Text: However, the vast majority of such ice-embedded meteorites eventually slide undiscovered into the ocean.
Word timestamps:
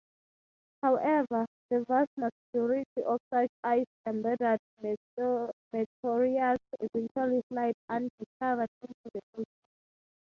However, 0.81 1.45
the 1.69 1.85
vast 1.87 2.09
majority 2.17 3.03
of 3.05 3.19
such 3.31 3.51
ice-embedded 3.63 4.59
meteorites 4.81 6.63
eventually 6.79 7.43
slide 7.49 7.75
undiscovered 7.87 8.69
into 8.81 8.95
the 9.13 9.21
ocean. 9.35 9.45